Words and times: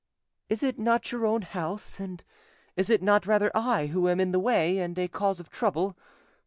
"Is 0.49 0.63
it 0.63 0.79
not 0.79 1.11
your 1.11 1.27
own 1.27 1.43
house, 1.43 1.99
and 1.99 2.23
is 2.75 2.89
it 2.89 3.03
not 3.03 3.27
rather 3.27 3.51
I 3.55 3.85
who 3.93 4.09
am 4.09 4.19
in 4.19 4.31
the 4.31 4.39
way 4.39 4.79
and 4.79 4.97
a 4.97 5.07
cause 5.07 5.39
of 5.39 5.51
trouble? 5.51 5.95